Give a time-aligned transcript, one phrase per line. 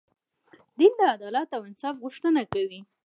[0.77, 2.79] دین د عدالت او انصاف غوښتنه کوي.